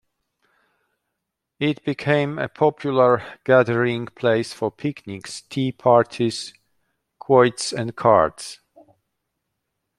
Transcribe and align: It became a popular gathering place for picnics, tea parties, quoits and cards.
It 1.59 1.85
became 1.85 2.39
a 2.39 2.47
popular 2.49 3.21
gathering 3.43 4.07
place 4.07 4.51
for 4.51 4.71
picnics, 4.71 5.41
tea 5.41 5.71
parties, 5.71 6.55
quoits 7.19 7.71
and 7.71 7.95
cards. 7.95 8.61